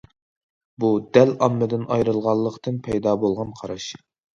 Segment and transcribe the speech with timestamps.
[0.83, 3.93] بۇ دەل ئاممىدىن ئايرىلغانلىقتىن پەيدا بولغان قاراش.